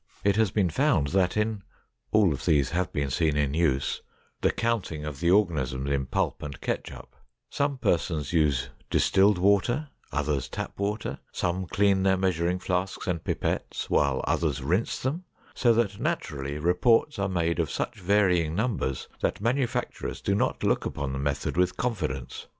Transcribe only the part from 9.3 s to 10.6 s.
water, others